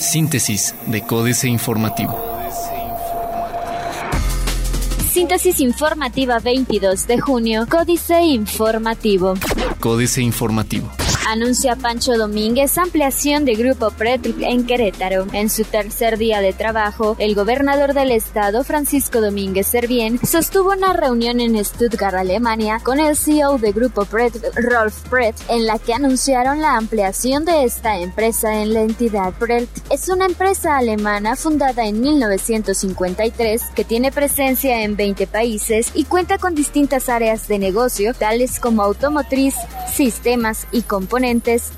Síntesis 0.00 0.74
de 0.86 1.02
Códice 1.02 1.48
Informativo. 1.48 2.18
Síntesis 5.12 5.60
informativa 5.60 6.38
22 6.38 7.06
de 7.06 7.18
junio, 7.20 7.66
Códice 7.68 8.22
Informativo. 8.22 9.34
Códice 9.80 10.22
Informativo 10.22 10.88
anuncia 11.28 11.76
Pancho 11.76 12.16
Domínguez 12.16 12.78
ampliación 12.78 13.44
de 13.44 13.54
Grupo 13.54 13.90
PRET 13.90 14.24
en 14.40 14.64
Querétaro. 14.64 15.26
En 15.32 15.50
su 15.50 15.64
tercer 15.64 16.16
día 16.16 16.40
de 16.40 16.54
trabajo, 16.54 17.16
el 17.18 17.34
gobernador 17.34 17.92
del 17.92 18.12
estado, 18.12 18.64
Francisco 18.64 19.20
Domínguez 19.20 19.66
Servién, 19.66 20.18
sostuvo 20.26 20.72
una 20.72 20.94
reunión 20.94 21.40
en 21.40 21.62
Stuttgart, 21.62 22.14
Alemania, 22.14 22.80
con 22.82 22.98
el 22.98 23.14
CEO 23.14 23.58
de 23.58 23.72
Grupo 23.72 24.06
PRET, 24.06 24.42
Rolf 24.54 25.06
Pret, 25.10 25.36
en 25.50 25.66
la 25.66 25.78
que 25.78 25.92
anunciaron 25.92 26.62
la 26.62 26.76
ampliación 26.76 27.44
de 27.44 27.64
esta 27.64 27.98
empresa 27.98 28.62
en 28.62 28.72
la 28.72 28.80
entidad. 28.80 29.34
PRET 29.34 29.68
es 29.90 30.08
una 30.08 30.24
empresa 30.24 30.78
alemana 30.78 31.36
fundada 31.36 31.84
en 31.84 32.00
1953 32.00 33.62
que 33.74 33.84
tiene 33.84 34.12
presencia 34.12 34.82
en 34.82 34.96
20 34.96 35.26
países 35.26 35.90
y 35.92 36.04
cuenta 36.04 36.38
con 36.38 36.54
distintas 36.54 37.10
áreas 37.10 37.48
de 37.48 37.58
negocio, 37.58 38.14
tales 38.14 38.58
como 38.60 38.82
automotriz, 38.82 39.54
sistemas 39.92 40.66
y 40.72 40.82
componentes 40.82 41.17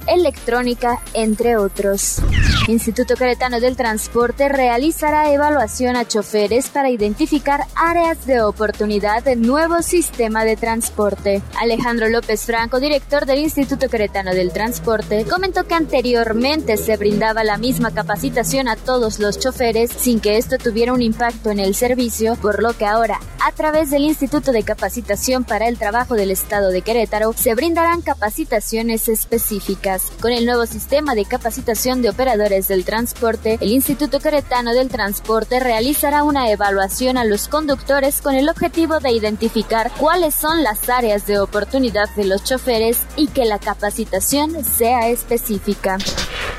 electrónica, 0.07 1.01
entre 1.15 1.57
otros. 1.57 2.21
Instituto 2.71 3.17
Queretano 3.17 3.59
del 3.59 3.77
Transporte 3.77 4.49
realizará 4.49 5.33
evaluación 5.33 5.97
a 5.97 6.07
choferes 6.07 6.69
para 6.69 6.89
identificar 6.89 7.67
áreas 7.75 8.25
de 8.27 8.43
oportunidad 8.43 9.25
del 9.25 9.43
nuevo 9.43 9.83
sistema 9.83 10.45
de 10.45 10.57
transporte. 10.57 11.43
Alejandro 11.61 12.09
López 12.09 12.45
Franco, 12.45 12.79
director 12.79 13.27
del 13.27 13.41
Instituto 13.41 13.89
Queretano 13.89 14.33
del 14.35 14.53
Transporte, 14.53 15.27
comentó 15.29 15.65
que 15.65 15.75
anteriormente 15.75 16.77
se 16.77 16.97
brindaba 16.97 17.43
la 17.43 17.59
misma 17.59 17.91
capacitación 17.91 18.69
a 18.69 18.77
todos 18.77 19.19
los 19.19 19.41
choferes 19.41 19.91
sin 19.91 20.21
que 20.21 20.39
esto 20.39 20.57
tuviera 20.57 20.93
un 20.93 21.03
impacto 21.03 21.51
en 21.51 21.59
el 21.59 21.75
servicio, 21.75 22.37
por 22.37 22.63
lo 22.63 22.77
que 22.77 22.87
ahora, 22.87 23.19
a 23.45 23.51
través 23.51 23.91
del 23.91 24.03
Instituto 24.03 24.53
de 24.53 24.63
Capacitación 24.63 25.43
para 25.43 25.67
el 25.67 25.77
Trabajo 25.77 26.15
del 26.15 26.31
Estado 26.31 26.71
de 26.71 26.83
Querétaro, 26.83 27.33
se 27.33 27.55
brindarán 27.55 28.01
capacitaciones 28.01 29.09
específicas. 29.09 30.05
Con 30.21 30.31
el 30.31 30.47
nuevo 30.47 30.67
sistema 30.67 31.17
de 31.17 31.25
capacitación 31.25 32.01
de 32.01 32.11
operadores 32.11 32.60
del 32.69 32.85
transporte, 32.85 33.59
el 33.61 33.71
Instituto 33.73 34.21
Queretano 34.21 34.73
del 34.73 34.89
Transporte 34.89 35.61
realizará 35.61 36.23
una 36.23 36.51
evaluación 36.51 37.17
a 37.17 37.25
los 37.25 37.49
conductores 37.49 38.21
con 38.21 38.35
el 38.35 38.49
objetivo 38.49 39.01
de 39.01 39.13
identificar 39.13 39.91
cuáles 39.99 40.35
son 40.35 40.63
las 40.63 40.89
áreas 40.89 41.27
de 41.27 41.39
oportunidad 41.39 42.09
de 42.17 42.25
los 42.25 42.45
choferes 42.45 42.99
y 43.17 43.29
que 43.29 43.45
la 43.45 43.59
capacitación 43.59 44.65
sea 44.65 45.09
específica. 45.09 45.99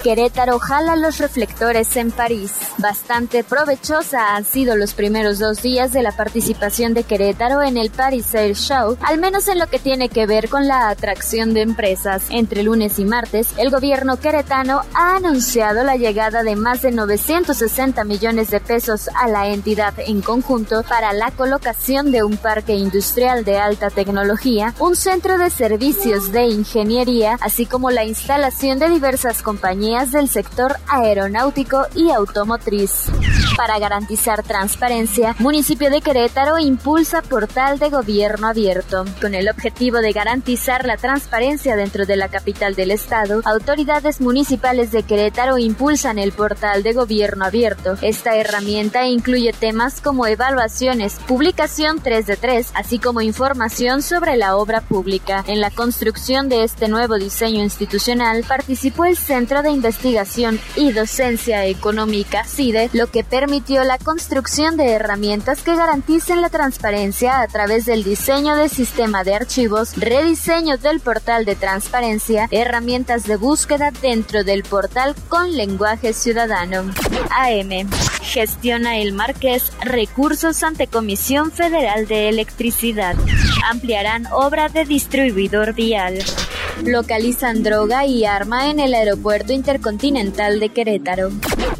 Querétaro 0.02 0.58
jala 0.58 0.96
los 0.96 1.20
reflectores 1.20 1.96
en 1.96 2.10
París. 2.10 2.54
Bastante 2.80 3.44
provechosa 3.44 4.36
han 4.36 4.46
sido 4.46 4.76
los 4.76 4.96
primeros 4.96 5.38
dos 5.38 5.62
días 5.62 5.92
de 5.92 6.02
la 6.02 6.12
participación 6.12 6.96
de 6.96 7.04
Querétaro 7.04 7.62
en 7.62 7.78
el 7.78 7.92
Paris 7.92 8.34
Air 8.34 8.56
Show, 8.56 8.98
al 9.02 9.20
menos 9.20 9.48
en 9.48 9.60
lo 9.60 9.68
que 9.68 9.78
tiene 9.78 10.10
que 10.10 10.26
ver 10.26 10.50
con 10.50 10.68
la 10.68 10.90
atracción 10.90 11.54
de 11.54 11.62
empresas. 11.62 12.24
Entre 12.32 12.64
lunes 12.64 12.98
y 12.98 13.06
martes, 13.06 13.50
el 13.58 13.70
gobierno 13.70 14.18
queretano 14.18 14.82
ha 14.96 15.18
anunciado 15.18 15.84
la 15.84 15.98
llegada 15.98 16.42
de 16.42 16.56
más 16.56 16.82
de 16.82 16.92
960 16.92 18.04
millones 18.04 18.50
de 18.50 18.60
pesos 18.60 19.08
a 19.14 19.28
la 19.28 19.50
entidad 19.50 19.94
en 20.00 20.22
conjunto 20.22 20.82
para 20.82 21.14
la 21.14 21.30
colocación 21.30 22.12
de 22.12 22.24
un 22.24 22.38
parque 22.38 22.74
industrial 22.74 23.46
de 23.46 23.60
alta 23.60 23.92
tecnología, 23.92 24.74
un 24.80 24.96
centro 24.96 25.38
de 25.38 25.52
servicios 25.52 26.32
de 26.32 26.48
ingeniería, 26.48 27.38
así 27.40 27.68
como 27.68 27.92
la 27.92 28.04
instalación 28.04 28.80
de 28.80 28.90
diversas 28.90 29.44
compañías 29.44 29.91
del 29.92 30.30
sector 30.30 30.78
aeronáutico 30.88 31.86
y 31.96 32.12
automotriz. 32.12 33.08
Para 33.58 33.78
garantizar 33.78 34.42
transparencia, 34.42 35.36
municipio 35.38 35.90
de 35.90 36.00
Querétaro 36.00 36.58
impulsa 36.60 37.22
portal 37.22 37.78
de 37.78 37.90
gobierno 37.90 38.48
abierto. 38.48 39.04
Con 39.20 39.36
el 39.36 39.50
objetivo 39.50 39.98
de 39.98 40.14
garantizar 40.14 40.86
la 40.86 40.96
transparencia 40.96 41.76
dentro 41.76 42.06
de 42.06 42.16
la 42.16 42.30
capital 42.30 42.74
del 42.74 42.92
estado, 42.92 43.42
autoridades 43.44 44.22
municipales 44.22 44.92
de 44.92 45.04
Querétaro 45.04 45.58
impulsan 45.58 46.18
el 46.20 46.32
portal 46.32 46.84
de 46.84 46.94
gobierno 46.94 47.44
abierto. 47.44 47.98
Esta 48.02 48.38
herramienta 48.38 49.06
incluye 49.08 49.52
temas 49.52 50.00
como 50.00 50.26
evaluaciones, 50.26 51.20
publicación 51.28 52.00
3 52.02 52.26
de 52.26 52.38
3, 52.38 52.72
así 52.76 52.98
como 52.98 53.20
información 53.20 54.02
sobre 54.02 54.38
la 54.38 54.56
obra 54.56 54.80
pública. 54.80 55.44
En 55.48 55.60
la 55.60 55.70
construcción 55.70 56.48
de 56.48 56.64
este 56.64 56.88
nuevo 56.88 57.16
diseño 57.16 57.62
institucional 57.62 58.46
participó 58.48 59.04
el 59.04 59.18
Centro 59.18 59.62
de 59.62 59.81
Investigación 59.82 60.60
y 60.76 60.92
Docencia 60.92 61.66
Económica, 61.66 62.44
CIDE, 62.44 62.92
lo 62.94 63.08
que 63.08 63.24
permitió 63.24 63.84
la 63.84 63.98
construcción 63.98 64.78
de 64.78 64.92
herramientas 64.92 65.64
que 65.64 65.76
garanticen 65.76 66.40
la 66.40 66.50
transparencia 66.50 67.42
a 67.42 67.48
través 67.48 67.88
del 67.88 68.04
diseño 68.04 68.56
de 68.56 68.70
sistema 68.70 69.24
de 69.24 69.34
archivos, 69.34 69.98
rediseño 69.98 70.78
del 70.78 71.00
portal 71.00 71.46
de 71.46 71.56
transparencia, 71.56 72.48
herramientas 72.52 73.24
de 73.24 73.38
búsqueda 73.38 73.90
dentro 74.04 74.44
del 74.44 74.62
portal 74.62 75.16
con 75.30 75.52
lenguaje 75.58 76.14
ciudadano. 76.14 76.84
AM. 77.32 77.90
Gestiona 78.22 79.00
el 79.00 79.14
Marqués 79.14 79.74
recursos 79.82 80.62
ante 80.62 80.86
Comisión 80.86 81.52
Federal 81.52 82.08
de 82.08 82.30
Electricidad. 82.30 83.16
Ampliarán 83.68 84.28
obra 84.32 84.70
de 84.70 84.86
distribuidor 84.86 85.74
vial. 85.74 86.20
Localizan 86.86 87.64
droga 87.64 88.06
y 88.06 88.26
arma 88.26 88.70
en 88.70 88.80
el 88.80 88.94
aeropuerto 88.94 89.54
intercontinental 89.54 90.60
de 90.60 90.70
Querétaro. 90.70 91.30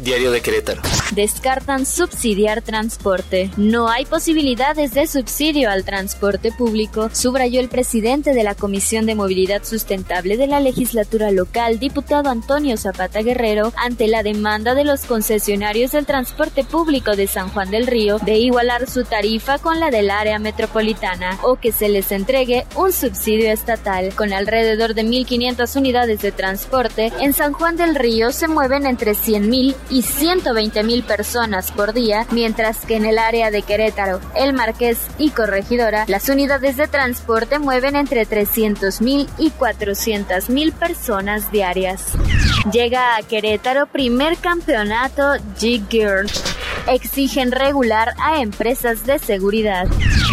Diario 0.02 0.30
de 0.30 0.40
Querétaro. 0.40 0.82
Descartan 1.14 1.86
subsidiar 1.86 2.62
transporte. 2.62 3.50
No 3.56 3.88
hay 3.88 4.04
posibilidades 4.04 4.94
de 4.94 5.06
subsidio 5.06 5.70
al 5.70 5.84
transporte 5.84 6.50
público, 6.50 7.10
subrayó 7.12 7.60
el 7.60 7.68
presidente 7.68 8.32
de 8.32 8.42
la 8.42 8.54
Comisión 8.54 9.06
de 9.06 9.14
Movilidad 9.14 9.64
Sustentable 9.64 10.36
de 10.36 10.46
la 10.46 10.60
legislatura 10.60 11.30
local, 11.30 11.78
diputado 11.78 12.30
Antonio 12.30 12.76
Zapata 12.76 13.22
Guerrero, 13.22 13.72
ante 13.76 14.08
la 14.08 14.22
demanda 14.22 14.74
de 14.74 14.84
los 14.84 15.04
concesionarios 15.04 15.92
del 15.92 16.06
transporte 16.06 16.64
público 16.64 17.14
de 17.14 17.26
San 17.26 17.48
Juan 17.50 17.70
del 17.70 17.86
Río 17.86 18.18
de 18.18 18.38
igualar 18.38 18.88
su 18.88 19.04
tarifa 19.04 19.58
con 19.58 19.80
la 19.80 19.90
del 19.90 20.10
área 20.10 20.38
metropolitana 20.38 21.38
o 21.42 21.56
que 21.56 21.72
se 21.72 21.88
les 21.88 22.10
entregue 22.12 22.66
un 22.76 22.92
subsidio 22.92 23.50
estatal. 23.52 24.14
Con 24.14 24.32
alrededor 24.32 24.91
de 24.94 25.04
1.500 25.04 25.76
unidades 25.76 26.22
de 26.22 26.32
transporte, 26.32 27.12
en 27.20 27.32
San 27.32 27.52
Juan 27.52 27.76
del 27.76 27.94
Río 27.94 28.32
se 28.32 28.48
mueven 28.48 28.86
entre 28.86 29.12
100.000 29.12 29.74
y 29.90 30.02
120.000 30.02 31.04
personas 31.04 31.72
por 31.72 31.92
día, 31.92 32.26
mientras 32.30 32.84
que 32.84 32.96
en 32.96 33.04
el 33.04 33.18
área 33.18 33.50
de 33.50 33.62
Querétaro, 33.62 34.20
El 34.34 34.52
Marqués 34.52 34.98
y 35.18 35.30
Corregidora, 35.30 36.04
las 36.08 36.28
unidades 36.28 36.76
de 36.76 36.88
transporte 36.88 37.58
mueven 37.58 37.96
entre 37.96 38.26
300.000 38.26 39.28
y 39.38 39.50
400.000 39.50 40.72
personas 40.72 41.50
diarias. 41.50 42.12
Llega 42.72 43.16
a 43.16 43.22
Querétaro 43.22 43.86
primer 43.86 44.36
campeonato 44.38 45.22
G-Girl. 45.58 46.30
Exigen 46.86 47.52
regular 47.52 48.14
a 48.18 48.40
empresas 48.40 49.04
de 49.06 49.18
seguridad 49.18 49.86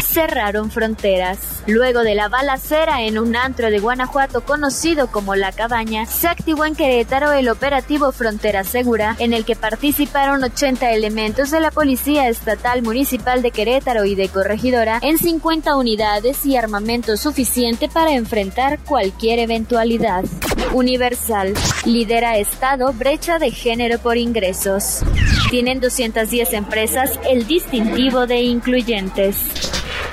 cerraron 0.09 0.71
fronteras. 0.71 1.63
Luego 1.67 2.01
de 2.01 2.15
la 2.15 2.29
balacera 2.29 3.03
en 3.03 3.19
un 3.19 3.35
antro 3.35 3.69
de 3.69 3.79
Guanajuato 3.79 4.41
conocido 4.41 5.11
como 5.11 5.35
La 5.35 5.51
Cabaña, 5.51 6.05
se 6.05 6.27
activó 6.27 6.65
en 6.65 6.75
Querétaro 6.75 7.31
el 7.31 7.47
operativo 7.47 8.11
Frontera 8.11 8.63
Segura, 8.63 9.15
en 9.19 9.33
el 9.33 9.45
que 9.45 9.55
participaron 9.55 10.43
80 10.43 10.91
elementos 10.91 11.51
de 11.51 11.59
la 11.59 11.71
Policía 11.71 12.27
Estatal 12.27 12.81
Municipal 12.81 13.41
de 13.41 13.51
Querétaro 13.51 14.05
y 14.05 14.15
de 14.15 14.29
Corregidora 14.29 14.99
en 15.01 15.17
50 15.17 15.75
unidades 15.75 16.45
y 16.45 16.57
armamento 16.57 17.15
suficiente 17.15 17.87
para 17.87 18.13
enfrentar 18.13 18.79
cualquier 18.79 19.39
eventualidad. 19.39 20.25
Universal. 20.73 21.53
Lidera 21.85 22.37
Estado 22.37 22.93
brecha 22.93 23.39
de 23.39 23.51
género 23.51 23.99
por 23.99 24.17
ingresos. 24.17 25.01
Tienen 25.49 25.79
210 25.79 26.53
empresas 26.53 27.19
el 27.27 27.47
distintivo 27.47 28.27
de 28.27 28.41
incluyentes. 28.41 29.68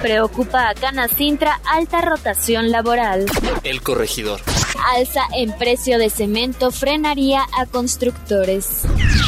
Preocupa 0.07 0.69
a 0.69 0.75
Canacintra 0.75 1.61
alta 1.69 2.01
rotación 2.01 2.71
laboral. 2.71 3.27
El 3.65 3.83
corregidor. 3.83 4.41
Alza 4.95 5.23
en 5.37 5.51
precio 5.59 5.99
de 5.99 6.11
cemento 6.11 6.71
frenaría 6.71 7.43
a 7.53 7.67
constructores. 7.67 8.83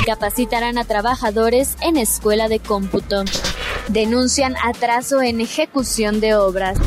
Capacitarán 0.06 0.78
a 0.78 0.84
trabajadores 0.84 1.76
en 1.80 1.96
escuela 1.96 2.46
de 2.46 2.60
cómputo. 2.60 3.25
Denuncian 3.88 4.54
atraso 4.62 5.20
en 5.20 5.40
ejecución 5.40 6.20
de 6.20 6.36
obras. 6.36 6.78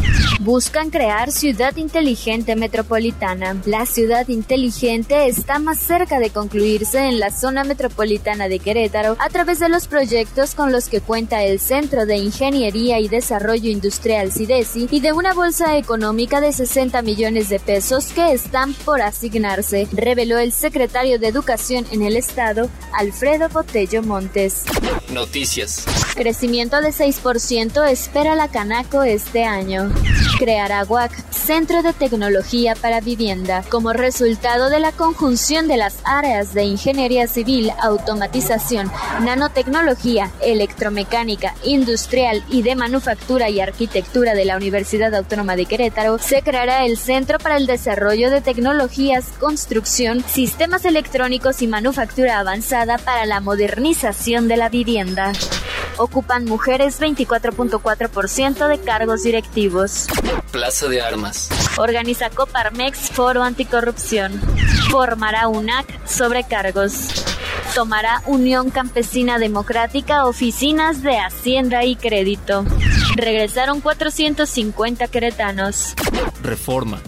Buscan 0.43 0.89
crear 0.89 1.31
ciudad 1.31 1.75
inteligente 1.77 2.55
metropolitana. 2.55 3.61
La 3.67 3.85
ciudad 3.85 4.27
inteligente 4.27 5.27
está 5.27 5.59
más 5.59 5.79
cerca 5.79 6.17
de 6.17 6.31
concluirse 6.31 6.97
en 6.97 7.19
la 7.19 7.29
zona 7.29 7.63
metropolitana 7.63 8.47
de 8.47 8.57
Querétaro 8.57 9.17
a 9.19 9.29
través 9.29 9.59
de 9.59 9.69
los 9.69 9.87
proyectos 9.87 10.55
con 10.55 10.71
los 10.71 10.89
que 10.89 10.99
cuenta 10.99 11.43
el 11.43 11.59
Centro 11.59 12.07
de 12.07 12.17
Ingeniería 12.17 12.99
y 12.99 13.07
Desarrollo 13.07 13.69
Industrial 13.69 14.31
CIDESI 14.31 14.87
y 14.89 14.99
de 14.99 15.13
una 15.13 15.35
bolsa 15.35 15.77
económica 15.77 16.41
de 16.41 16.53
60 16.53 17.03
millones 17.03 17.49
de 17.49 17.59
pesos 17.59 18.07
que 18.07 18.33
están 18.33 18.73
por 18.73 19.03
asignarse, 19.03 19.87
reveló 19.91 20.39
el 20.39 20.53
secretario 20.53 21.19
de 21.19 21.27
Educación 21.27 21.85
en 21.91 22.01
el 22.01 22.17
Estado, 22.17 22.67
Alfredo 22.93 23.47
Botello 23.49 24.01
Montes. 24.01 24.63
Noticias. 25.11 25.85
Crecimiento 26.15 26.81
de 26.81 26.89
6% 26.89 27.87
espera 27.89 28.35
la 28.35 28.47
Canaco 28.47 29.03
este 29.03 29.43
año. 29.45 29.91
Creará 30.37 30.83
WAC, 30.83 31.11
Centro 31.31 31.81
de 31.81 31.93
Tecnología 31.93 32.75
para 32.75 33.01
Vivienda, 33.01 33.63
como 33.69 33.93
resultado 33.93 34.69
de 34.69 34.79
la 34.79 34.91
conjunción 34.91 35.67
de 35.67 35.77
las 35.77 35.99
áreas 36.03 36.53
de 36.53 36.63
Ingeniería 36.63 37.27
Civil, 37.27 37.71
Automatización, 37.81 38.91
Nanotecnología, 39.23 40.31
Electromecánica, 40.41 41.55
Industrial 41.63 42.43
y 42.49 42.61
de 42.61 42.75
Manufactura 42.75 43.49
y 43.49 43.59
Arquitectura 43.59 44.33
de 44.33 44.45
la 44.45 44.57
Universidad 44.57 45.13
Autónoma 45.15 45.55
de 45.55 45.65
Querétaro, 45.65 46.19
se 46.19 46.41
creará 46.41 46.85
el 46.85 46.97
Centro 46.97 47.39
para 47.39 47.57
el 47.57 47.67
Desarrollo 47.67 48.29
de 48.29 48.41
Tecnologías, 48.41 49.25
Construcción, 49.39 50.23
Sistemas 50.27 50.85
Electrónicos 50.85 51.61
y 51.61 51.67
Manufactura 51.67 52.39
Avanzada 52.39 52.97
para 52.97 53.25
la 53.25 53.39
Modernización 53.39 54.47
de 54.47 54.57
la 54.57 54.69
Vivienda 54.69 55.33
ocupan 56.01 56.45
mujeres 56.45 56.99
24.4% 56.99 58.67
de 58.67 58.79
cargos 58.79 59.23
directivos. 59.23 60.07
Plaza 60.51 60.87
de 60.87 61.01
Armas. 61.01 61.49
Organiza 61.77 62.29
Coparmex 62.29 63.11
Foro 63.11 63.43
Anticorrupción. 63.43 64.33
Formará 64.89 65.47
UNAC 65.47 65.87
sobre 66.07 66.43
cargos. 66.43 67.23
Tomará 67.75 68.21
Unión 68.25 68.69
Campesina 68.69 69.39
Democrática 69.39 70.25
oficinas 70.25 71.01
de 71.03 71.17
Hacienda 71.17 71.85
y 71.85 71.95
Crédito. 71.95 72.65
Regresaron 73.15 73.81
450 73.81 75.07
queretanos. 75.07 75.93
Reforma 76.41 77.01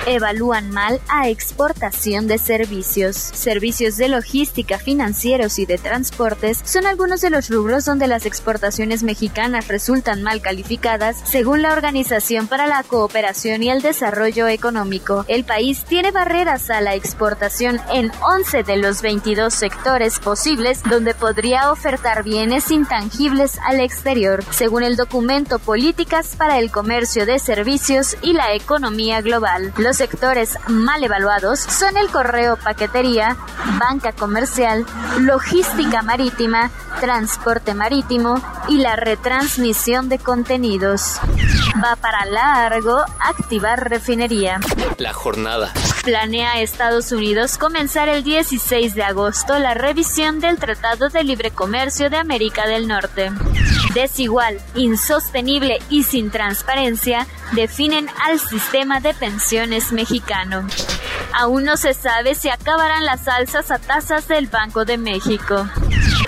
evalúan 0.09 0.71
mal 0.71 1.01
a 1.09 1.29
exportación 1.29 2.27
de 2.27 2.39
servicios. 2.39 3.17
Servicios 3.17 3.97
de 3.97 4.09
logística, 4.09 4.79
financieros 4.79 5.59
y 5.59 5.67
de 5.67 5.79
transportes 5.79 6.61
son 6.65 6.87
algunos 6.87 7.21
de 7.21 7.31
los 7.31 7.49
rubros 7.49 7.85
donde 7.85 8.09
las 8.09 8.27
exportaciones 8.27 9.03
mexicanas 9.03 9.69
resultan 9.69 10.23
mal 10.23 10.41
calificadas 10.41 11.17
según 11.25 11.63
la 11.63 11.73
Organización 11.73 12.47
para 12.47 12.67
la 12.67 12.83
Cooperación 12.83 13.63
y 13.63 13.71
el 13.71 13.83
Desarrollo 13.83 14.49
Económico. 14.49 15.25
El 15.29 15.45
país 15.45 15.85
tiene 15.85 16.11
barreras 16.11 16.71
a 16.71 16.81
la 16.81 16.95
exportación 16.95 17.81
en 17.93 18.11
11 18.23 18.63
de 18.63 18.77
los 18.77 19.03
22 19.03 19.53
sectores 19.53 20.19
posibles 20.19 20.83
donde 20.85 21.15
podría 21.15 21.71
ofertar 21.71 22.23
bienes 22.23 22.71
intangibles 22.71 23.59
al 23.67 23.81
exterior, 23.81 24.45
según 24.51 24.83
el 24.83 24.97
documento 24.97 25.59
Políticas 25.59 26.35
para 26.37 26.59
el 26.59 26.71
Comercio 26.71 27.27
de 27.27 27.39
Servicios 27.39 28.17
y 28.23 28.33
la 28.33 28.55
Economía 28.55 29.21
Global. 29.21 29.73
Los 29.77 29.98
sectores 29.99 30.56
mal 30.69 31.03
evaluados 31.03 31.59
son 31.59 31.97
el 31.97 32.09
correo 32.09 32.56
paquetería, 32.56 33.37
banca 33.81 34.12
comercial, 34.12 34.87
logística 35.19 36.03
marítima, 36.03 36.71
transporte 37.00 37.75
marítimo 37.75 38.41
y 38.69 38.79
la 38.79 38.95
retransmisión 38.95 40.09
de 40.09 40.21
contenidos. 40.21 41.19
Va 41.85 41.97
para 41.97 42.25
largo 42.27 42.97
activar 43.19 43.91
refinería. 43.91 44.61
La 44.99 45.12
jornada. 45.12 45.73
Planea 46.09 46.63
Estados 46.63 47.13
Unidos 47.13 47.59
comenzar 47.59 48.09
el 48.09 48.25
16 48.25 48.95
de 48.95 49.03
agosto 49.03 49.59
la 49.59 49.75
revisión 49.75 50.41
del 50.41 50.57
Tratado 50.57 51.11
de 51.11 51.23
Libre 51.23 51.51
Comercio 51.51 52.09
de 52.09 52.17
América 52.17 52.67
del 52.67 52.89
Norte. 52.89 53.31
Desigual, 53.93 54.59
insostenible 54.75 55.81
y 55.91 56.05
sin 56.05 56.31
transparencia 56.31 57.27
definen 57.53 58.09
al 58.25 58.41
sistema 58.41 59.01
de 59.01 59.13
pensiones 59.13 59.93
mexicano. 59.93 60.67
Aún 61.35 61.65
no 61.65 61.77
se 61.77 61.93
sabe 61.93 62.35
si 62.35 62.49
acabarán 62.49 63.05
las 63.05 63.29
alzas 63.29 63.71
a 63.71 63.79
tasas 63.79 64.29
del 64.29 64.47
Banco 64.47 64.87
de 64.87 64.97
México. 64.97 65.69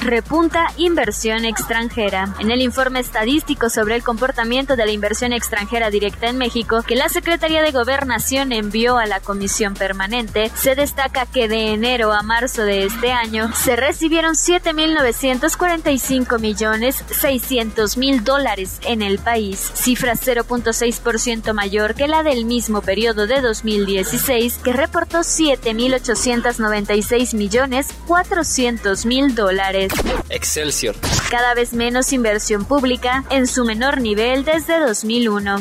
Repunta 0.03 0.67
inversión 0.79 1.45
extranjera. 1.45 2.35
En 2.39 2.51
el 2.51 2.63
informe 2.63 3.01
estadístico 3.01 3.69
sobre 3.69 3.97
el 3.97 4.03
comportamiento 4.03 4.75
de 4.75 4.87
la 4.87 4.93
inversión 4.93 5.35
extranjera 5.35 5.91
directa 5.91 6.29
en 6.29 6.39
México 6.39 6.83
que 6.83 6.97
la 6.97 7.11
Secretaría 7.11 7.61
de 7.61 7.71
Gobernación 7.71 8.53
envió 8.53 8.97
a 8.97 9.05
la 9.05 9.21
Comisión 9.21 9.75
Permanente, 9.75 10.51
se 10.55 10.75
destaca 10.75 11.27
que 11.27 11.49
de 11.49 11.75
enero 11.75 12.15
a 12.15 12.23
marzo 12.23 12.63
de 12.63 12.87
este 12.87 13.13
año 13.13 13.53
se 13.55 13.77
recibieron 13.77 14.37
7.945 14.37 16.41
millones 16.41 17.05
600 17.11 17.99
mil 17.99 18.25
dólares 18.25 18.81
en 18.87 19.03
el 19.03 19.19
país, 19.19 19.71
cifra 19.75 20.15
0.6% 20.15 21.53
mayor 21.53 21.95
que 21.95 22.09
la 22.09 22.23
del 22.23 22.47
mismo 22.47 22.81
periodo 22.81 23.27
de 23.27 23.43
2016 23.43 24.61
que 24.65 24.73
reportó 24.73 25.19
7.896 25.19 27.35
millones 27.35 27.89
400 28.07 29.05
mil 29.05 29.35
dólares. 29.35 29.90
Excelsior. 30.29 30.95
Cada 31.31 31.55
vez 31.55 31.73
menos 31.73 32.13
inversión 32.13 32.65
pública 32.65 33.25
en 33.31 33.47
su 33.47 33.65
menor 33.65 34.01
nivel 34.01 34.45
desde 34.45 34.79
2001. 34.79 35.59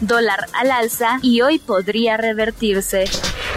Dólar 0.00 0.46
al 0.52 0.70
alza 0.70 1.18
y 1.22 1.40
hoy 1.42 1.58
podría 1.58 2.16
revertirse 2.16 3.04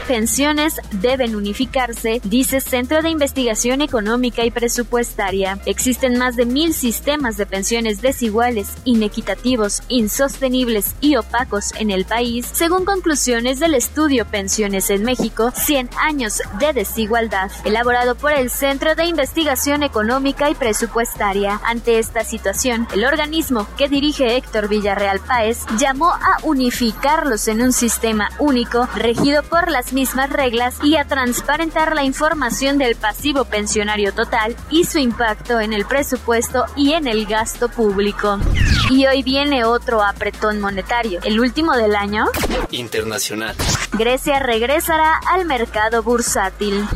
pensiones 0.09 0.81
deben 0.89 1.35
unificarse, 1.35 2.19
dice 2.23 2.61
Centro 2.61 3.03
de 3.03 3.11
Investigación 3.11 3.79
Económica 3.81 4.43
y 4.43 4.49
Presupuestaria. 4.49 5.59
Existen 5.67 6.17
más 6.17 6.35
de 6.35 6.47
mil 6.47 6.73
sistemas 6.73 7.37
de 7.37 7.45
pensiones 7.45 8.01
desiguales, 8.01 8.69
inequitativos, 8.85 9.83
insostenibles 9.87 10.95
y 10.99 11.15
opacos 11.15 11.75
en 11.77 11.91
el 11.91 12.05
país, 12.05 12.47
según 12.51 12.85
conclusiones 12.85 13.59
del 13.59 13.75
estudio 13.75 14.25
Pensiones 14.25 14.89
en 14.89 15.03
México, 15.03 15.51
100 15.55 15.91
años 16.01 16.41
de 16.59 16.73
desigualdad, 16.73 17.51
elaborado 17.63 18.15
por 18.15 18.31
el 18.31 18.49
Centro 18.49 18.95
de 18.95 19.05
Investigación 19.05 19.83
Económica 19.83 20.49
y 20.49 20.55
Presupuestaria. 20.55 21.61
Ante 21.63 21.99
esta 21.99 22.23
situación, 22.23 22.87
el 22.95 23.05
organismo 23.05 23.67
que 23.77 23.87
dirige 23.87 24.37
Héctor 24.37 24.69
Villarreal 24.69 25.19
Páez 25.19 25.67
llamó 25.77 26.09
a 26.09 26.39
unificarlos 26.41 27.47
en 27.47 27.61
un 27.61 27.73
sistema 27.73 28.31
único 28.39 28.87
regido 28.95 29.43
por 29.43 29.69
las 29.69 29.93
mismas 29.99 30.29
reglas 30.29 30.77
y 30.81 30.95
a 30.95 31.03
transparentar 31.03 31.93
la 31.93 32.05
información 32.05 32.77
del 32.77 32.95
pasivo 32.95 33.43
pensionario 33.43 34.13
total 34.13 34.55
y 34.69 34.85
su 34.85 34.97
impacto 34.97 35.59
en 35.59 35.73
el 35.73 35.83
presupuesto 35.85 36.63
y 36.77 36.93
en 36.93 37.05
el 37.05 37.25
gasto 37.25 37.67
público. 37.67 38.39
Y 38.89 39.07
hoy 39.07 39.23
viene 39.23 39.65
otro 39.65 40.01
apretón 40.01 40.61
monetario, 40.61 41.19
el 41.25 41.37
último 41.41 41.75
del 41.75 41.97
año. 41.97 42.27
Internacional. 42.71 43.57
Grecia 43.91 44.39
regresará 44.39 45.19
al 45.27 45.45
mercado 45.45 46.01
bursátil. 46.01 46.87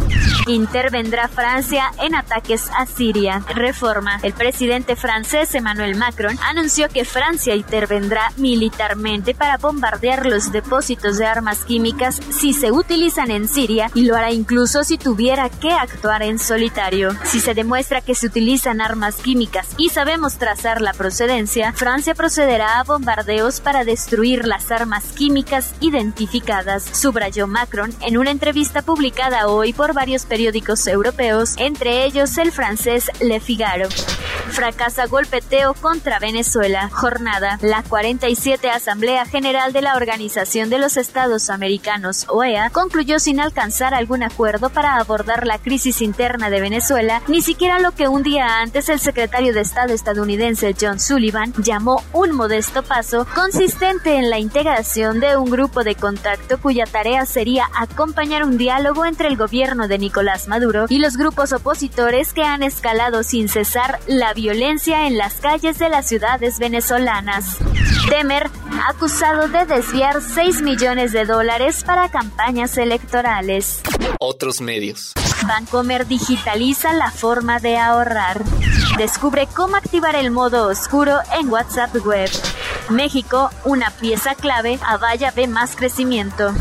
Intervendrá 0.47 1.29
Francia 1.29 1.91
en 2.01 2.15
ataques 2.15 2.69
a 2.75 2.85
Siria. 2.85 3.43
Reforma. 3.55 4.19
El 4.23 4.33
presidente 4.33 4.97
francés 4.97 5.55
Emmanuel 5.55 5.95
Macron 5.95 6.37
anunció 6.41 6.89
que 6.89 7.05
Francia 7.05 7.55
intervendrá 7.55 8.31
militarmente 8.35 9.33
para 9.33 9.57
bombardear 9.57 10.25
los 10.25 10.51
depósitos 10.51 11.17
de 11.17 11.25
armas 11.25 11.63
químicas 11.63 12.19
si 12.29 12.53
se 12.53 12.71
utilizan 12.71 13.31
en 13.31 13.47
Siria 13.47 13.89
y 13.93 14.05
lo 14.05 14.15
hará 14.15 14.31
incluso 14.31 14.83
si 14.83 14.97
tuviera 14.97 15.49
que 15.49 15.71
actuar 15.71 16.23
en 16.23 16.39
solitario. 16.39 17.11
Si 17.23 17.39
se 17.39 17.53
demuestra 17.53 18.01
que 18.01 18.15
se 18.15 18.27
utilizan 18.27 18.81
armas 18.81 19.15
químicas 19.15 19.69
y 19.77 19.89
sabemos 19.89 20.37
trazar 20.37 20.81
la 20.81 20.93
procedencia, 20.93 21.71
Francia 21.71 22.15
procederá 22.15 22.79
a 22.79 22.83
bombardeos 22.83 23.61
para 23.61 23.85
destruir 23.85 24.45
las 24.45 24.71
armas 24.71 25.05
químicas 25.15 25.73
identificadas, 25.79 26.83
subrayó 26.83 27.47
Macron 27.47 27.93
en 28.01 28.17
una 28.17 28.31
entrevista 28.31 28.81
publicada 28.81 29.47
hoy 29.47 29.71
por 29.71 29.93
varios 29.93 30.25
periódicos 30.33 30.87
europeos, 30.87 31.53
entre 31.57 32.05
ellos 32.05 32.39
el 32.39 32.51
francés 32.51 33.11
Le 33.19 33.39
Figaro. 33.39 33.87
Fracasa 34.49 35.05
golpeteo 35.05 35.75
contra 35.75 36.17
Venezuela. 36.17 36.89
Jornada. 36.89 37.59
La 37.61 37.83
47 37.83 38.69
Asamblea 38.71 39.25
General 39.25 39.73
de 39.73 39.83
la 39.83 39.95
Organización 39.95 40.71
de 40.71 40.79
los 40.79 40.97
Estados 40.97 41.51
Americanos, 41.51 42.25
OEA, 42.29 42.71
concluyó 42.71 43.19
sin 43.19 43.39
alcanzar 43.39 43.93
algún 43.93 44.23
acuerdo 44.23 44.71
para 44.71 44.97
abordar 44.97 45.45
la 45.45 45.59
crisis 45.59 46.01
interna 46.01 46.49
de 46.49 46.61
Venezuela, 46.61 47.21
ni 47.27 47.41
siquiera 47.43 47.79
lo 47.79 47.91
que 47.91 48.07
un 48.07 48.23
día 48.23 48.59
antes 48.59 48.89
el 48.89 48.99
secretario 48.99 49.53
de 49.53 49.61
Estado 49.61 49.93
estadounidense 49.93 50.75
John 50.79 50.99
Sullivan 50.99 51.53
llamó 51.59 52.03
un 52.11 52.31
modesto 52.31 52.81
paso 52.81 53.27
consistente 53.35 54.15
en 54.15 54.31
la 54.31 54.39
integración 54.39 55.19
de 55.19 55.37
un 55.37 55.49
grupo 55.51 55.83
de 55.83 55.93
contacto 55.93 56.59
cuya 56.59 56.85
tarea 56.85 57.25
sería 57.27 57.69
acompañar 57.75 58.43
un 58.43 58.57
diálogo 58.57 59.05
entre 59.05 59.27
el 59.27 59.37
gobierno 59.37 59.87
de 59.87 59.99
Nicolás 59.99 60.22
Maduro 60.47 60.85
y 60.89 60.99
los 60.99 61.17
grupos 61.17 61.53
opositores 61.53 62.33
que 62.33 62.43
han 62.43 62.63
escalado 62.63 63.23
sin 63.23 63.49
cesar 63.49 63.99
la 64.07 64.33
violencia 64.33 65.07
en 65.07 65.17
las 65.17 65.35
calles 65.35 65.77
de 65.79 65.89
las 65.89 66.07
ciudades 66.07 66.59
venezolanas. 66.59 67.57
Temer, 68.09 68.49
acusado 68.87 69.47
de 69.47 69.65
desviar 69.65 70.21
6 70.21 70.61
millones 70.61 71.11
de 71.11 71.25
dólares 71.25 71.83
para 71.83 72.09
campañas 72.09 72.77
electorales. 72.77 73.81
Otros 74.19 74.61
medios. 74.61 75.13
Bancomer 75.47 76.07
digitaliza 76.07 76.93
la 76.93 77.11
forma 77.11 77.59
de 77.59 77.77
ahorrar. 77.77 78.41
Descubre 78.97 79.47
cómo 79.53 79.75
activar 79.75 80.15
el 80.15 80.31
modo 80.31 80.67
oscuro 80.67 81.19
en 81.37 81.49
WhatsApp 81.49 81.95
Web. 82.05 82.29
México, 82.89 83.49
una 83.65 83.89
pieza 83.91 84.35
clave, 84.35 84.79
a 84.85 84.97
Vaya 84.97 85.31
ve 85.31 85.47
más 85.47 85.75
crecimiento. 85.75 86.53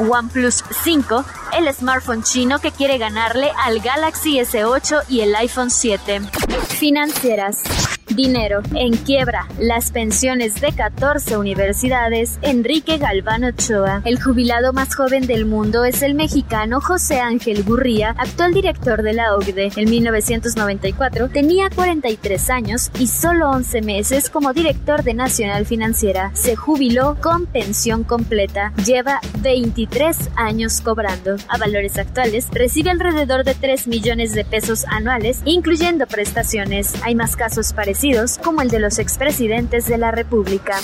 OnePlus 0.00 0.64
5, 0.82 1.24
el 1.58 1.72
smartphone 1.74 2.22
chino 2.22 2.60
que 2.60 2.72
quiere 2.72 2.98
ganarle 2.98 3.50
al 3.64 3.80
Galaxy 3.80 4.38
S8 4.38 5.04
y 5.08 5.20
el 5.20 5.34
iPhone 5.34 5.70
7. 5.70 6.20
Financieras. 6.68 7.97
Dinero. 8.14 8.62
En 8.74 8.96
quiebra. 8.96 9.46
Las 9.58 9.90
pensiones 9.90 10.60
de 10.60 10.72
14 10.72 11.36
universidades. 11.36 12.38
Enrique 12.42 12.96
Galván 12.98 13.44
Ochoa. 13.44 14.02
El 14.04 14.20
jubilado 14.20 14.72
más 14.72 14.94
joven 14.94 15.26
del 15.26 15.44
mundo 15.44 15.84
es 15.84 16.02
el 16.02 16.14
mexicano 16.14 16.80
José 16.80 17.20
Ángel 17.20 17.64
Gurría, 17.64 18.14
actual 18.18 18.54
director 18.54 19.02
de 19.02 19.12
la 19.12 19.34
OCDE. 19.34 19.72
En 19.76 19.90
1994 19.90 21.28
tenía 21.28 21.68
43 21.70 22.50
años 22.50 22.90
y 22.98 23.06
solo 23.08 23.50
11 23.50 23.82
meses 23.82 24.30
como 24.30 24.52
director 24.52 25.02
de 25.02 25.14
Nacional 25.14 25.66
Financiera. 25.66 26.30
Se 26.34 26.56
jubiló 26.56 27.16
con 27.20 27.46
pensión 27.46 28.04
completa. 28.04 28.72
Lleva 28.84 29.20
23 29.40 30.30
años 30.36 30.80
cobrando. 30.80 31.36
A 31.48 31.58
valores 31.58 31.98
actuales, 31.98 32.48
recibe 32.52 32.90
alrededor 32.90 33.44
de 33.44 33.54
3 33.54 33.86
millones 33.86 34.32
de 34.32 34.44
pesos 34.44 34.84
anuales, 34.88 35.42
incluyendo 35.44 36.06
prestaciones. 36.06 36.94
Hay 37.02 37.14
más 37.14 37.36
casos 37.36 37.72
parecidos 37.72 37.97
como 38.38 38.62
el 38.62 38.70
de 38.70 38.78
los 38.78 39.00
expresidentes 39.00 39.86
de 39.88 39.98
la 39.98 40.12
República. 40.12 40.76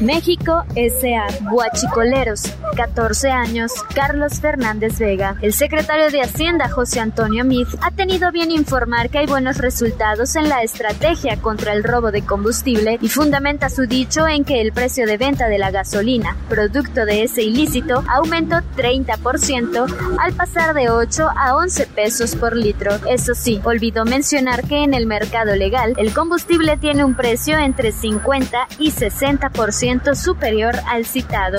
México 0.00 0.64
S.A. 0.76 1.26
Guachicoleros, 1.50 2.42
14 2.74 3.30
años, 3.30 3.70
Carlos 3.94 4.40
Fernández 4.40 4.98
Vega. 4.98 5.36
El 5.42 5.52
secretario 5.52 6.10
de 6.10 6.22
Hacienda, 6.22 6.70
José 6.70 7.00
Antonio 7.00 7.44
Mid, 7.44 7.66
ha 7.82 7.90
tenido 7.90 8.32
bien 8.32 8.50
informar 8.50 9.10
que 9.10 9.18
hay 9.18 9.26
buenos 9.26 9.58
resultados 9.58 10.36
en 10.36 10.48
la 10.48 10.62
estrategia 10.62 11.36
contra 11.42 11.74
el 11.74 11.84
robo 11.84 12.12
de 12.12 12.22
combustible 12.22 12.98
y 13.02 13.08
fundamenta 13.08 13.68
su 13.68 13.86
dicho 13.86 14.26
en 14.26 14.44
que 14.44 14.62
el 14.62 14.72
precio 14.72 15.06
de 15.06 15.18
venta 15.18 15.48
de 15.48 15.58
la 15.58 15.70
gasolina, 15.70 16.34
producto 16.48 17.04
de 17.04 17.24
ese 17.24 17.42
ilícito, 17.42 18.02
aumentó 18.08 18.56
30% 18.76 20.16
al 20.18 20.32
pasar 20.32 20.74
de 20.74 20.88
8 20.88 21.28
a 21.36 21.56
11 21.56 21.86
pesos 21.88 22.36
por 22.36 22.56
litro. 22.56 22.92
Eso 23.06 23.34
sí, 23.34 23.60
olvidó 23.64 24.06
mencionar 24.06 24.66
que 24.66 24.82
en 24.82 24.94
el 24.94 25.04
mercado 25.04 25.54
legal 25.56 25.92
el 25.98 26.14
combustible 26.14 26.78
tiene 26.78 27.04
un 27.04 27.14
precio 27.14 27.58
entre 27.58 27.92
50 27.92 28.66
y 28.78 28.92
60% 28.92 29.89
superior 30.14 30.76
al 30.86 31.04
citado. 31.04 31.58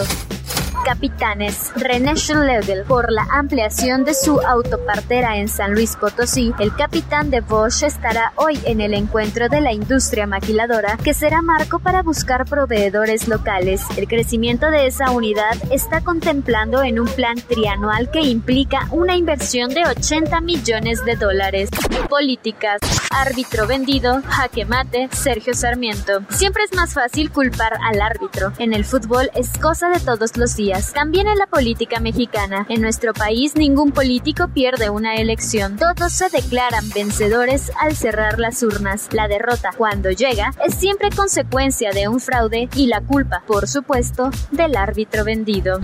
Capitanes. 0.84 1.72
René 1.76 2.16
Schlegel, 2.16 2.84
por 2.86 3.12
la 3.12 3.28
ampliación 3.32 4.04
de 4.04 4.14
su 4.14 4.40
autopartera 4.42 5.38
en 5.38 5.48
San 5.48 5.74
Luis 5.74 5.96
Potosí, 5.96 6.54
el 6.60 6.76
capitán 6.76 7.30
de 7.30 7.42
Bosch 7.42 7.84
estará 7.84 8.34
hoy 8.36 8.60
en 8.66 8.82
el 8.82 8.94
encuentro 8.96 9.48
de 9.48 9.62
la 9.62 9.74
industria 9.74 10.26
maquiladora, 10.26 10.98
que 10.98 11.14
será 11.14 11.42
marco 11.42 11.80
para 11.80 12.02
buscar 12.02 12.46
proveedores 12.46 13.28
locales. 13.28 13.84
El 13.96 14.08
crecimiento 14.08 14.72
de 14.72 14.88
esa 14.88 15.12
unidad 15.12 15.56
está 15.72 16.02
contemplando 16.02 16.82
en 16.82 17.00
un 17.00 17.08
plan 17.08 17.36
trianual 17.36 18.10
que 18.10 18.22
implica 18.22 18.88
una 18.92 19.16
inversión 19.16 19.70
de 19.70 19.86
80 19.86 20.42
millones 20.42 21.06
de 21.06 21.16
dólares. 21.16 21.70
Políticas. 22.10 22.80
Árbitro 23.12 23.68
vendido, 23.68 24.22
jaque 24.28 24.66
mate, 24.66 25.10
Sergio 25.12 25.54
Sarmiento. 25.54 26.22
Siempre 26.30 26.64
es 26.64 26.74
más 26.76 26.94
fácil 26.94 27.32
culpar 27.32 27.78
al 27.84 28.02
árbitro. 28.02 28.54
En 28.58 28.74
el 28.74 28.86
fútbol 28.86 29.30
es 29.36 29.58
cosa 29.60 29.90
de 29.90 30.00
todos 30.00 30.38
los 30.38 30.56
días 30.56 30.71
también 30.72 31.28
en 31.28 31.38
la 31.38 31.48
política 31.48 32.00
mexicana. 32.00 32.66
En 32.70 32.82
nuestro 32.82 33.14
país 33.14 33.56
ningún 33.56 33.92
político 33.92 34.48
pierde 34.54 34.90
una 34.90 35.16
elección. 35.16 35.76
Todos 35.76 36.14
se 36.14 36.30
declaran 36.30 36.90
vencedores 36.96 37.72
al 37.80 37.96
cerrar 37.96 38.40
las 38.40 38.64
urnas. 38.64 39.10
La 39.12 39.28
derrota, 39.28 39.72
cuando 39.78 40.12
llega, 40.12 40.52
es 40.66 40.76
siempre 40.76 41.10
consecuencia 41.10 41.92
de 41.92 42.08
un 42.08 42.20
fraude 42.20 42.70
y 42.76 42.88
la 42.88 43.02
culpa, 43.02 43.44
por 43.46 43.68
supuesto, 43.68 44.32
del 44.52 44.78
árbitro 44.78 45.26
vendido. 45.26 45.80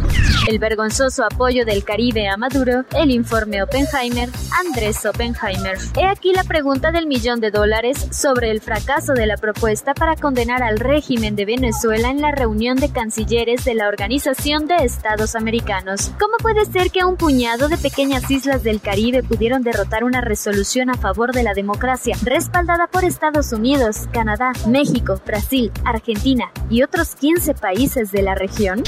El 0.48 0.60
vergonzoso 0.60 1.26
apoyo 1.26 1.66
del 1.66 1.84
Caribe 1.84 2.30
a 2.30 2.38
Maduro, 2.38 2.86
el 2.96 3.12
informe 3.12 3.62
Oppenheimer, 3.62 4.30
Andrés 4.66 5.06
Oppenheimer. 5.06 5.78
He 5.98 6.06
aquí 6.06 6.32
la 6.34 6.44
pregunta 6.46 6.92
del 6.92 7.08
millón 7.08 7.42
de 7.42 7.52
dólares 7.52 8.08
sobre 8.12 8.52
el 8.52 8.62
fracaso 8.62 9.14
de 9.14 9.26
la 9.26 9.36
propuesta 9.36 9.94
para 9.94 10.16
condenar 10.16 10.64
al 10.64 10.80
régimen 10.80 11.36
de 11.36 11.46
Venezuela 11.46 12.10
en 12.10 12.22
la 12.22 12.32
reunión 12.32 12.78
de 12.78 12.90
cancilleres 12.90 13.66
de 13.66 13.74
la 13.74 13.90
Organización 13.90 14.68
Estados 14.84 15.36
Americanos. 15.36 16.12
¿Cómo 16.20 16.38
puede 16.38 16.66
ser 16.66 16.92
que 16.92 17.04
un 17.04 17.18
puñado 17.18 17.68
de 17.68 17.78
pequeñas 17.78 18.30
islas 18.30 18.64
del 18.64 18.82
Caribe 18.82 19.24
pudieron 19.24 19.64
derrotar 19.64 20.04
una 20.04 20.22
resolución 20.22 20.90
a 20.90 20.96
favor 20.96 21.34
de 21.34 21.44
la 21.44 21.54
democracia, 21.54 22.16
respaldada 22.24 22.88
por 22.88 23.04
Estados 23.04 23.52
Unidos, 23.52 24.08
Canadá, 24.12 24.52
México, 24.68 25.20
Brasil, 25.26 25.72
Argentina 25.86 26.52
y 26.70 26.84
otros 26.84 27.16
15 27.16 27.54
países 27.54 28.12
de 28.12 28.22
la 28.22 28.36
región? 28.36 28.84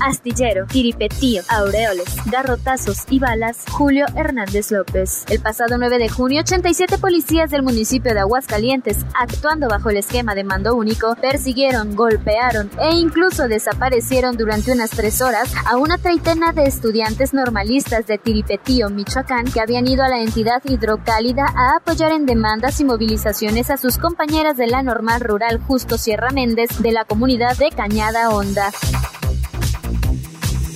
Astillero, 0.00 0.66
Tiripetío, 0.66 1.42
Aureoles, 1.48 2.08
Garrotazos 2.26 3.04
y 3.10 3.18
Balas, 3.18 3.64
Julio 3.70 4.06
Hernández 4.16 4.70
López. 4.70 5.24
El 5.28 5.40
pasado 5.40 5.78
9 5.78 5.98
de 5.98 6.08
junio, 6.08 6.40
87 6.40 6.98
policías 6.98 7.50
del 7.50 7.62
municipio 7.62 8.14
de 8.14 8.20
Aguascalientes, 8.20 8.98
actuando 9.14 9.68
bajo 9.68 9.90
el 9.90 9.98
esquema 9.98 10.34
de 10.34 10.44
mando 10.44 10.74
único, 10.74 11.14
persiguieron, 11.16 11.94
golpearon 11.94 12.70
e 12.80 12.92
incluso 12.92 13.48
desaparecieron 13.48 14.36
durante 14.36 14.72
unas 14.72 14.90
tres 14.90 15.20
horas 15.20 15.52
a 15.66 15.76
una 15.76 15.98
treintena 15.98 16.52
de 16.52 16.64
estudiantes 16.64 17.34
normalistas 17.34 18.06
de 18.06 18.18
Tiripetío, 18.18 18.90
Michoacán, 18.90 19.50
que 19.50 19.60
habían 19.60 19.86
ido 19.86 20.02
a 20.02 20.08
la 20.08 20.20
entidad 20.20 20.62
hidrocálida 20.64 21.46
a 21.54 21.76
apoyar 21.76 22.12
en 22.12 22.26
demandas 22.26 22.80
y 22.80 22.84
movilizaciones 22.84 23.70
a 23.70 23.76
sus 23.76 23.98
compañeras 23.98 24.56
de 24.56 24.66
la 24.66 24.82
normal 24.82 25.20
rural 25.20 25.60
Justo 25.66 25.98
Sierra 25.98 26.30
Méndez 26.30 26.80
de 26.80 26.92
la 26.92 27.04
comunidad 27.04 27.56
de 27.56 27.70
Cañada 27.70 28.30
Honda. 28.30 28.70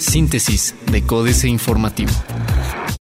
Síntesis 0.05 0.75
de 0.91 1.03
Códice 1.03 1.49
Informativo. 1.49 2.13